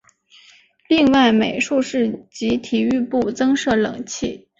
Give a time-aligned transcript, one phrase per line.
[0.87, 4.47] 另外美术室及体育部增设冷气。